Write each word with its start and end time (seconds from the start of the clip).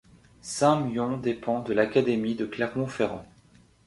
Saint-Myon 0.41 1.17
dépend 1.17 1.61
de 1.61 1.73
l'académie 1.73 2.33
de 2.33 2.47
Clermont-Ferrand. 2.47 3.23